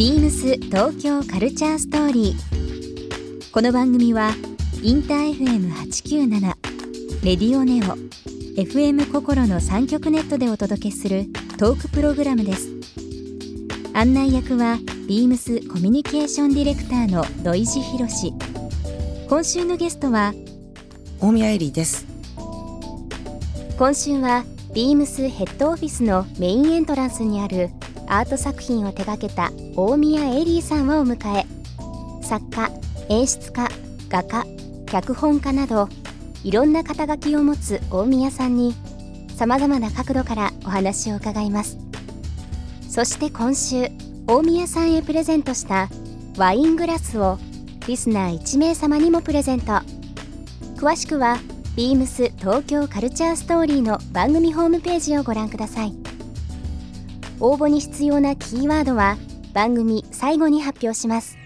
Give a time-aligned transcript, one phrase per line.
[0.00, 3.52] ビームス東京カルチャーストーリー。
[3.52, 4.30] この番組は
[4.82, 6.40] インター FM897
[7.22, 7.98] レディオネオ
[8.58, 11.26] FM 心の三極ネットでお届けする
[11.58, 12.70] トークプログラムです。
[13.92, 18.32] 案内役はビームスコミュニケーションディレクターの土井博志。
[19.28, 20.32] 今週のゲストは
[21.20, 22.06] 大宮エリーです
[23.78, 27.68] 今週はビームスヘッドオフィスのメインエントランスにある
[28.12, 31.46] アート作品を手掛けた大宮エリーさんをお迎え。
[32.24, 32.68] 作家
[33.08, 33.68] 演出家
[34.08, 34.44] 画家
[34.86, 35.88] 脚本家など
[36.42, 38.74] いろんな肩書きを持つ大宮さんに
[39.36, 41.78] さまざまな角度からお話を伺います。
[42.88, 43.86] そして今週
[44.26, 45.88] 大宮さんへプレゼントした
[46.36, 47.38] ワイングラスを
[47.86, 49.80] リスナー1名様にもプレゼント。
[50.74, 51.38] 詳しくは
[51.76, 55.99] beams 東京カルチャーストーリーの番組ホームページをご覧ください。
[57.40, 59.16] 応募に必要なキーワードは
[59.52, 61.36] 番組最後に発表します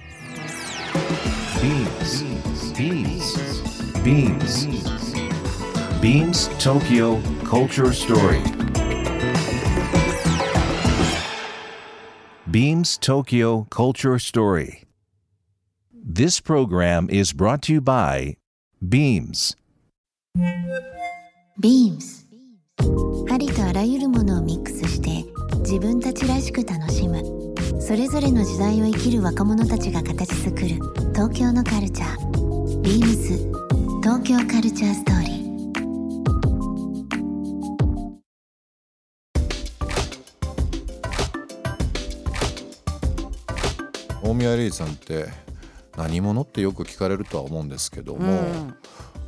[2.75, 3.65] Beams.
[4.03, 4.67] Beams.
[6.03, 8.43] Beams Tokyo Culture Story.
[12.51, 14.83] Beams Tokyo Culture Story.
[15.93, 18.37] This program is brought to you by
[18.87, 19.57] Beams.
[21.59, 22.24] Beams
[26.45, 27.23] しく楽しむ。
[27.81, 30.79] それぞれの時代を生きる若者たちが形作る。
[31.15, 32.83] 東京のカルチャー。
[32.83, 33.39] Beams
[34.03, 35.45] 東京カルチャーストーリー。
[44.23, 45.29] 大宮エリーさんって
[45.97, 48.75] 何者ってよく聞かれるとは思うんですけども、うん。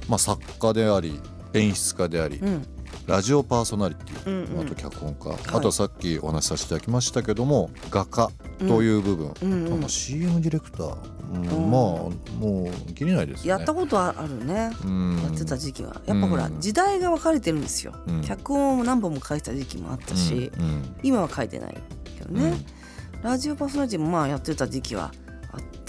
[0.06, 1.18] まあ、作家であり
[1.54, 2.75] 演出家であり、うん
[3.06, 4.66] ラジオパーソナリティ、うんうん。
[4.66, 9.80] あと脚本家、あとはさっきお話しさせていただきましたけども画家という部分、うんうん。
[9.80, 10.96] まあ CM ディレクター、
[11.34, 11.70] うんうん。
[11.70, 11.80] まあ
[12.40, 13.58] もう切りないですよね。
[13.60, 14.72] やったことあるね。
[14.84, 15.22] うん。
[15.22, 16.00] やってた時期は。
[16.04, 16.60] やっぱほらうん。
[16.60, 17.94] 時代が分かれてるんですよ。
[18.08, 18.22] うん。
[18.22, 20.64] 脚本を何本も書いてた時期もあったしうん。
[20.64, 20.96] うん。
[21.04, 21.78] 今は書いてない
[22.18, 22.54] けどね。
[23.22, 25.12] ラジオパーソナリティもまあやってた時期は。
[25.12, 25.25] あ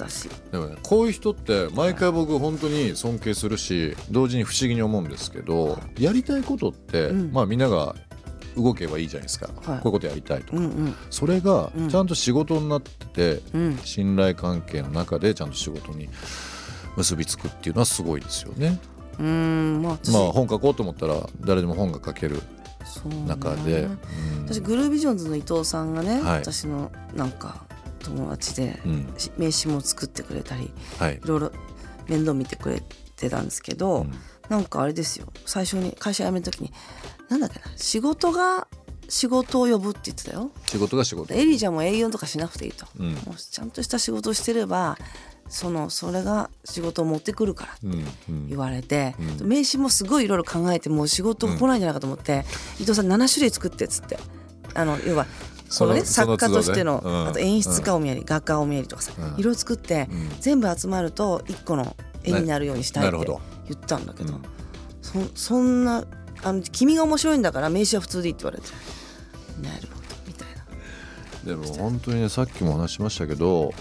[0.03, 7.31] ったしでもねこういう人って毎回僕本当に尊敬するし同時に不思議に思うんですけどやりたいことって、うん。
[7.31, 7.96] まあみんなが
[8.56, 10.96] 動けばいいじゃないですか、こういうことやりたいとか、うんうん。
[11.09, 11.90] それがうん。
[11.90, 13.78] ちゃんと仕事になってて、うん。
[13.84, 16.09] 信頼関係の中でちゃんと仕事に
[16.96, 18.80] 結びつくっていうのはすごいですよね。
[19.19, 20.12] うんまあ私。
[20.12, 22.41] まあ本書こうと思ったら誰でも本が書ける
[23.28, 24.00] 中で、うん。
[24.46, 26.40] 私グルービジョンズの伊藤さんがね、はい。
[26.40, 27.66] 私のなんか
[28.07, 28.79] 友達で
[29.38, 31.16] 名刺も作ってくれたりはい。
[31.16, 31.51] いろいろ
[32.07, 32.81] 面倒見てくれ
[33.16, 34.13] てたんですけど、うん。
[34.50, 35.28] なんかあれですよ。
[35.45, 36.72] 最初に会社辞める時に
[37.29, 38.68] なんだっけな仕事が
[39.09, 40.51] 仕事を呼ぶって言ってたよ。
[40.68, 41.34] 仕事が仕事。
[41.34, 43.13] エリーちゃんも営業とかしなくていいと、うん。
[43.13, 44.97] もうちゃんとした仕事をしてれば
[45.50, 48.47] そのそれが仕事を持ってくるからうんうん。
[48.47, 49.47] 言われて、うん。
[49.47, 52.45] 名刺もすごいいろいろ考えてもう仕事が来ないんじゃないかと思って、
[52.75, 54.18] 伊藤さん7種類作ってっつって
[54.74, 55.25] あの要は
[55.69, 57.28] そのね作家としての、うん。
[57.28, 59.25] あと演出家おみやり、画家おみやりとかさ、うん。
[59.25, 60.29] いろいろ作って、うん。
[60.39, 63.41] 全部集まると一個の絵になるようにしたいって言ど。
[63.73, 64.41] ったんだけど、うん。
[65.01, 66.06] そそんな
[66.44, 68.67] あの君が面白いんだから名刺は普通でいいって言われて
[69.61, 70.66] なるほどみたいな。
[71.44, 73.73] でも本当にねさっきもお話ししましたけど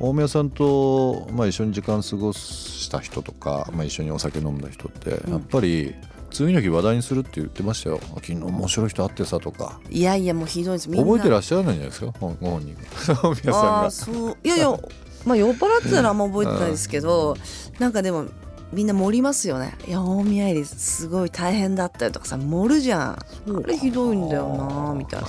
[0.00, 5.94] 大宮さんと、まあ、一緒に時間過ごした人とか、まあ、一緒にお酒飲んだ人ってやっぱり
[6.34, 8.00] 次の日話題にするって言ってましたよ。
[8.16, 9.80] 昨日面白い人会ってさとか。
[9.88, 10.90] いやいやもうひどいです。
[10.90, 12.12] 覚えてらっしゃらないんじゃないですか？
[12.20, 13.20] ごご本人が。
[13.22, 14.36] 大宮さんがああ そう。
[14.42, 14.70] いやいや
[15.24, 17.36] まあ酔っ払ってたらあんま覚えてないですけど、
[17.78, 18.26] なんかでも
[18.72, 23.12] みんな盛りますよね「いや大宮入りすごい大変だったよ」とかさ盛るじゃん。
[23.12, 23.18] あ
[23.66, 25.28] れひどいんだよなみたいな。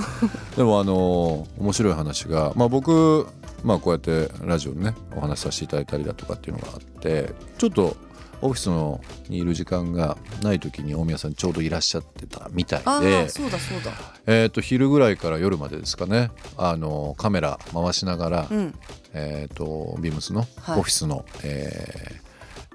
[0.56, 3.26] でもあの面白い話が、まあ、僕、
[3.62, 7.94] まあ、こうやってラジオでねお話しさせていただいたりだとかっていうのがあってちょっと
[8.40, 13.92] オフィスのにいる時間がない時に大宮さんちょうどいらっしゃってたみたいあであそうだそうだ。
[14.26, 16.30] えー、と昼ぐらいから夜までですかね。
[16.56, 18.74] あのカメラ回しながら、うん。
[19.12, 20.78] えー、とビームスのはい。
[20.80, 22.28] オフィスの、えー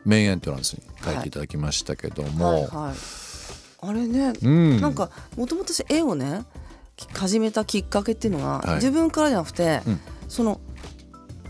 [0.05, 2.61] メインエントランスに書いていただきましたけども、はい。
[2.63, 2.95] はい。
[3.89, 4.81] あれね、うん。
[4.81, 6.43] なんかもともと私絵をね
[6.95, 8.75] き始めたきっかけっていうのが、はい。
[8.75, 9.99] 自分からじゃなくて、うん。
[10.27, 10.59] その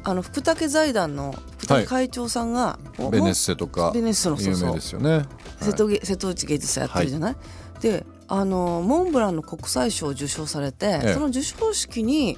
[0.03, 5.25] あの福武財団の福武会長さんが、もうベネッセとかベネッセの有名ですよね。
[5.61, 7.35] 瀬戸げ瀬戸内芸術祭やってるじゃない、
[7.79, 11.13] であのモンブランの国際賞を受賞されて、ええ。
[11.13, 12.37] その授賞式に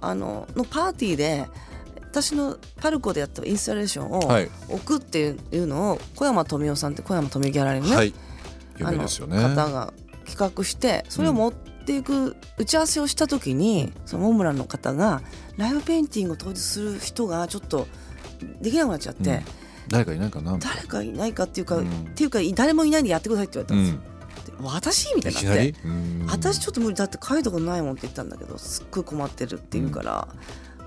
[0.00, 1.46] あののパーティーで
[2.12, 4.50] 私のパルコでやったインスタレーションをはい。
[4.68, 8.14] 置くっていうのを小山富夫さんって小山富夫ギャラリーのね、はい。
[8.78, 9.36] 有あの名ですよね。
[9.36, 9.92] 方が
[10.26, 15.22] 企画してそれを持ってっていく打ち合わせをした時にそのモンブランの方が
[15.56, 17.88] ライブペインティングを当日する人がちょっと
[18.60, 19.42] できなくなっちゃって、うん。
[19.88, 21.88] 誰かいないかな誰かいないかっていうか、うん。
[21.88, 24.56] っていうか誰もいないんでやってくださいって言われたんですよ。
[24.58, 26.48] で私みたいいになって。
[26.52, 30.28] 私ちょっと無理だって書いたことないもんって言ったんだけどすっごい困ってるって言うから、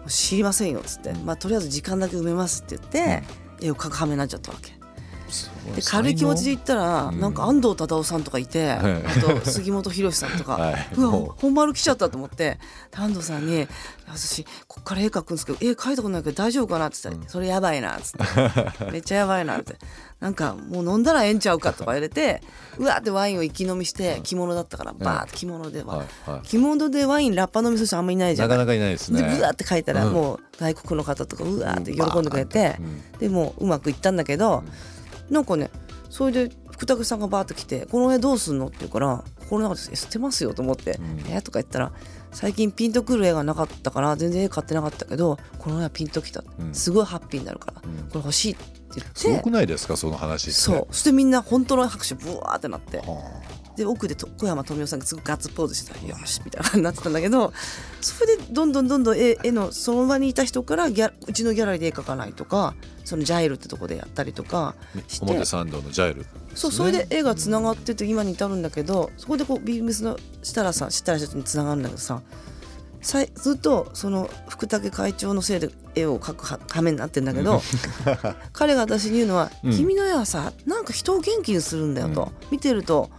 [0.08, 3.24] 知りませんよっつって、まあ、とりあえず時間だけ埋めますって言って、
[3.60, 4.83] 絵を描く羽目になっちゃったわけ。
[5.76, 7.20] で軽い気持ちで言ったら、うん。
[7.20, 8.78] なんか安藤忠雄さんとかいて、はい。
[9.06, 10.88] あと杉本博さんとか、 はい。
[10.96, 12.60] うわ本丸来ちゃったと思って
[12.92, 13.68] 安藤さんに
[14.08, 19.78] 「私こっから絵描くんですけど絵描いたことないけど大丈夫かな?」って言ったら「それやばいな」っつって「めっちゃやばいな」って
[20.20, 22.42] 「なんかもう飲んだらええんちゃうか」とか言われて
[22.78, 26.06] うわーってワインを一気飲みして着物だったからバーって着物では、
[26.44, 28.74] 着物でワインラッパ飲みする人あんまりいないじゃなんかなか。
[28.74, 29.22] いないですね。
[29.22, 30.14] でブワーって書いたらうん。
[30.14, 33.20] もう外国の方とかうわーって喜んでくれて、うん。
[33.20, 34.64] でもううまくいったんだけど、
[35.34, 35.70] なんかね
[36.10, 41.42] それで福武さんがバーって来て「この絵どうすんの?」って言うから心の中でえ「捨てますよ」と思って「うんえ？
[41.42, 41.92] とか言ったら
[42.32, 47.98] 「最近ピンとくる絵がなかったから全然絵買ってなかったけどこの絵はピンときた、うんすごいハッピーになるから、うん。
[48.10, 48.64] これ欲しい」って
[48.96, 49.98] 言すごってくないですか？
[49.98, 50.88] その話ってそう。
[50.92, 52.98] そしてみんな本当の拍手ブワーってなって。
[52.98, 53.04] は
[53.76, 57.54] で奥でと小山富美さんがすごいガッツポーズしてたらよしみたいなになってたんだけど
[58.02, 66.26] それでどんどんどんどん絵絵のその場にいた人からギャうちのギャラリーで絵描かないとかそのジャイルってとこでやったりとかあして表参道のジャイル
[66.56, 72.22] そうそれで絵がつながってて今に至るんだけどそこでこうビームスの設楽さん設楽社長につながるんだけどさ
[73.04, 77.62] さいずっとその福武会長のせいで絵を描くは羽目になってんだけど
[78.54, 79.72] 彼が私に言うのは「うん。
[79.74, 83.10] 君の絵はさなんか人を元気にするんだよ」と、見てると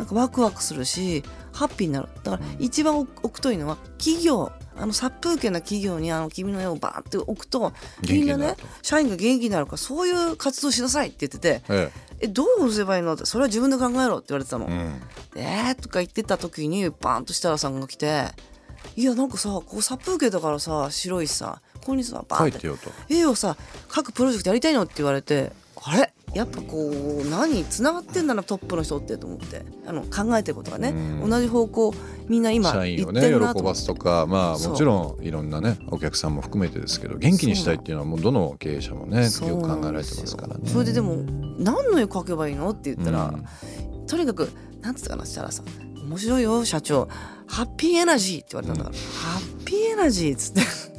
[0.00, 2.08] なんかワクワクするしハッピーになる。
[2.24, 4.50] だから一番置くといいのは企業。
[4.78, 7.74] あの殺風景な企業にあの君の絵をバーって置くと
[8.08, 12.28] みんなね社員が元気になるからそういう活動しなさいって言っててええ。
[12.28, 13.12] どうすればいいの？
[13.12, 14.64] ってそれは自分で考えろって言われてたの。
[14.64, 15.02] ん。
[15.36, 18.28] えー、とか言ってた時にバーンと設楽さんが来て
[18.96, 23.14] 「いやなんかさこう殺風景だからさ白いしさここにさバーンって。
[23.14, 23.58] 絵をさ
[23.88, 26.10] 各プロジェクトやりたいの?」って言われてあれ？
[26.34, 29.64] やっぱこう何つながってんだなトップの人ってと思って。
[29.90, 31.30] あの考えてることがねうん。
[31.30, 31.92] 同じ方向
[32.28, 39.30] みんな今社員をね喜ばすとかまあもちろんいろんなねお客さんも含めてですけど元気にしたいっていうのはもうどの経営者もねよ。
[39.30, 40.60] く考えられてますからね。
[40.66, 41.16] それででも
[41.58, 44.06] 何の絵描けばいいのって言ったら、うん。
[44.06, 44.48] とにかく
[44.80, 45.66] なんつったかな設楽さん。
[46.06, 47.08] 面白いよ社長。
[47.46, 50.90] ハッピーエナジーって言われたんだから、ハッピーエナジーっつって。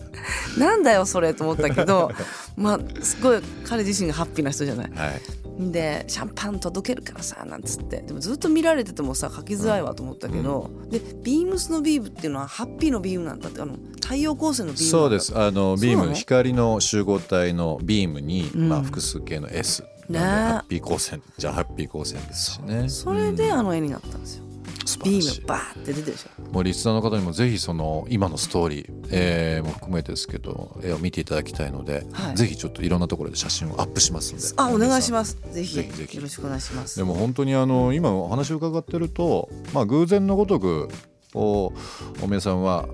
[0.60, 2.12] なんだよそれと思ったけど
[2.62, 4.92] まあすごい彼自身がハッピーな人じゃない。
[4.92, 5.22] はい。
[5.60, 8.02] でシャンパン届けるからさなんつって。
[8.02, 15.38] でもずっと見られててもさ書きづらいわと思ったけど、でビームスのビームっていうのはハッピーのビームなんだってあの太陽光線のビームそうです。
[15.38, 16.14] あのビームそうなの？
[16.16, 18.70] 光の集合体のビームに、うん。
[18.70, 21.22] まあ、複数形の S ねなんでハッピー光線。
[21.38, 22.90] じゃあハッピー光線ですしね。
[22.90, 23.54] それでうん。
[23.54, 24.46] あの絵になったんですよ、
[25.04, 26.52] ビームバーって出てるでしょ。
[26.52, 32.36] もうリスナーの方にもぜひその今のストーリー、えーも含めてですけど絵を見ていただきたいので、はい。
[32.36, 34.46] ぜひちょっといろんなところで写真をアップしますので。
[34.58, 35.38] あお願いします。
[35.52, 36.18] ぜひぜひぜひ。
[36.18, 36.98] よろしくお願いします。
[36.98, 40.90] でも本当にあの今お話を伺ってると、まあ、偶然のごとく
[41.34, 41.74] お
[42.22, 42.88] おめえさんは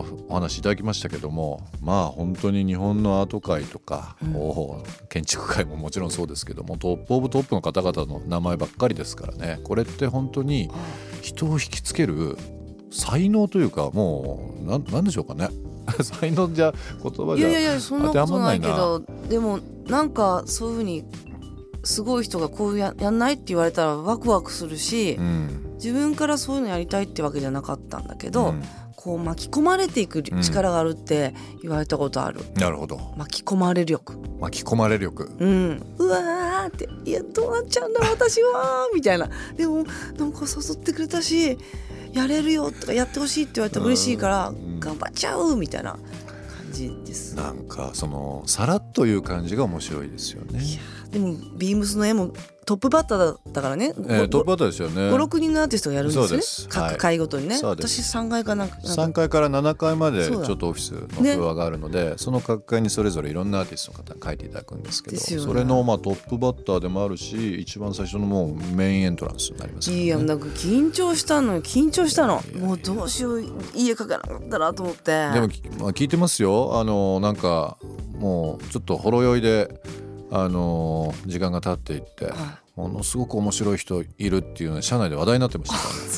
[0.00, 9.60] おお話しいただきましたけどもまあ本当に日本のアート界とか、お建築界ももちろんそうですけどもトップオブトップの方々の名前ばっかりですからね。
[9.64, 10.70] これって本当に
[11.22, 12.36] 人を引きつける
[12.90, 15.48] 才能というかもうなんなんでしょうかね。
[16.02, 21.04] 才能じゃ言葉じゃいやいやそんなないけどでもなんかそういうふうに
[21.84, 25.62] すごい人がこうややんないって言われたらワクワクするし、うん。
[25.76, 28.62] 自分からそういうのやりたいってわけじゃなかったんだけど、うん
[29.06, 31.32] こう巻き込まれていく力があるって
[31.62, 32.98] 言われたことある、なるほど。
[33.16, 34.14] 巻き込まれ力。
[34.40, 35.30] 巻き込まれ力。
[35.38, 35.94] うん。
[35.96, 39.30] うわーっていやどうなっちゃうんだ私はみたいな。
[39.56, 39.84] でも
[40.18, 41.56] なんか誘ってくれたし
[42.12, 44.80] やれるよとかやってほしいって言われたら嬉しいからうん。
[44.80, 46.00] 頑張っちゃうみたいな感
[46.72, 47.36] じです。
[47.36, 50.60] なんかそのさらっという感じが面白いですよね。
[51.12, 52.32] でもビームスの絵も
[52.66, 55.02] トップバッターだったからね、えートップバッターですよね。
[55.12, 56.68] 56人のアーティストがやるんですよね。
[56.68, 58.02] 各回ごとにね、そうです。
[58.02, 65.22] 私3階かなんかなん3か階から7階までちょっとオフィスのフロアがあるので、その各階にそれぞれいろんなアーティストの方に書いていただくんですけどね。
[65.22, 71.62] それのまあトップバッターでもあるし一番最初のもうメインエントランスになりますね、いやなんか緊張したのよ。
[71.62, 72.42] 緊張したの。
[72.58, 73.44] もうどうしよう
[73.76, 75.12] 家描かなかったらと思って。
[75.30, 75.46] でも、
[75.78, 76.80] まあ、聞いてますよ。
[76.80, 77.78] あのなんか
[78.18, 79.80] もうちょっとほろ酔いで
[80.30, 85.70] あの時間が経っていって、はものすごく面白い人いるっていうのは社内で話題になってまし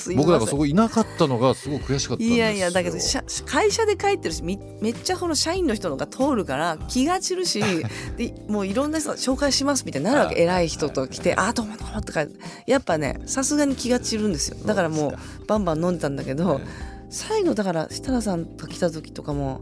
[0.04, 0.16] たね。
[0.16, 2.34] 僕だからそこいなかったのがすごく悔しかったんですよ。
[2.34, 7.62] いやいやだけど社会社で帰ってるしみめっちゃこの社員の人のが通るから気が散るし
[8.18, 10.42] でもういろんな人紹介しますみたいになるわけ。
[10.42, 12.26] 偉い人と来て「あどうもどうも」とか
[12.66, 14.56] やっぱねさすがに気が散るんですよ。
[14.66, 16.60] だからもうバンバン飲んでたんだけど
[17.08, 19.60] 最後だから設楽さんが来た時とかも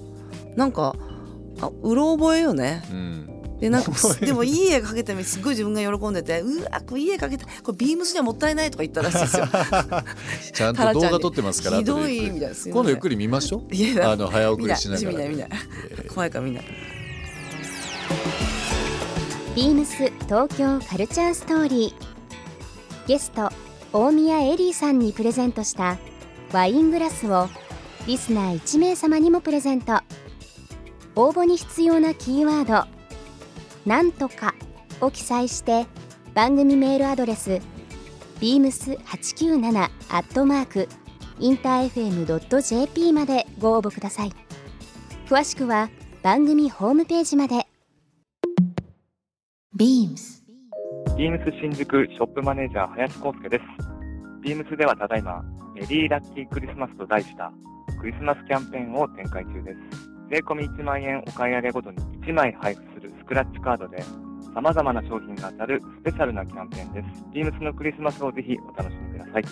[0.57, 0.97] なんか
[1.61, 2.83] あうろ覚えよね。
[2.91, 9.49] うんでなんか でもいい絵描けてみすごい自分が喜んでてうわこれいい絵描けてこれビームスにはもったいないとか言ったらしいですよ。
[10.53, 13.75] ちゃんと動画撮ってますからひどいみたいなす今度ゆっくり見ましょう？
[13.75, 15.11] いやあの早送りしながら。
[15.11, 15.49] 見ない見ない。
[16.09, 16.65] 怖いから見ない。
[19.55, 19.95] ビームス
[20.27, 23.09] 東京カルチャーストーリー。
[23.09, 23.51] ゲスト
[23.93, 25.97] 大宮エリーさんにプレゼントした
[26.53, 27.49] ワイングラスを
[28.07, 30.01] リスナー1名様にもプレゼント。
[31.15, 32.87] 応募に必要なキーワード
[33.87, 34.55] 「なんとか」
[35.00, 35.87] を記載して
[36.35, 37.61] 番組メールアドレス
[38.40, 39.88] beams897 ア
[40.21, 40.88] ットマーク
[41.38, 44.33] インター FM.jp までご応募ください
[45.26, 45.90] 詳しくは
[46.23, 47.66] 番組ホームページまで
[49.76, 50.37] Beams
[51.16, 53.64] ビームス新宿ショップマネージャー林康介です。
[54.43, 55.43] ビームスではただいま、
[55.75, 57.50] メリーラッキークリスマスと題した
[57.99, 59.78] クリスマスキャンペーンを展開中です。
[60.31, 64.02] 税込み1万円お買い上げごとに1枚配布するスクラッチカードで、
[64.54, 67.25] 様々な商品が当たるスペシャルなキャンペーンです。
[67.35, 69.45] ビームスのクリスマスをぜひお楽しみください。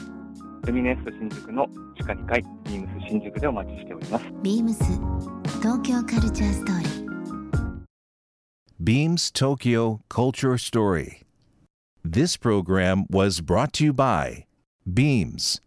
[0.66, 1.66] ルミネスト新宿の
[1.98, 4.24] 地下2階、ビームス新宿でお待ちしております。
[4.42, 4.78] Beams
[5.60, 7.04] 東京カルチャーストーリー
[8.82, 11.22] Beams Tokyo Culture Story.
[12.02, 14.44] This program was brought to you by
[14.86, 15.60] Beams.